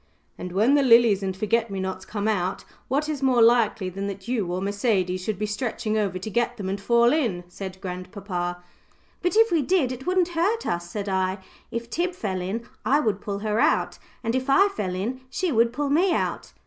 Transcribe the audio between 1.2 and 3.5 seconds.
and forget me nots come out, what is more